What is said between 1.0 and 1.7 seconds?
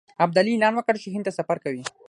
چې هند ته سفر